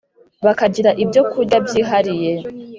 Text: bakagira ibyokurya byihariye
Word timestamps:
bakagira 0.45 0.89
ibyokurya 1.03 1.57
byihariye 1.65 2.33